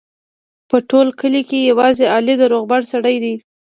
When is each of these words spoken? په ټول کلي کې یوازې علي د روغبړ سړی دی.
په 0.69 0.77
ټول 0.89 1.07
کلي 1.19 1.41
کې 1.49 1.67
یوازې 1.69 2.05
علي 2.15 2.33
د 2.37 2.43
روغبړ 2.53 2.81
سړی 2.93 3.15
دی. 3.23 3.35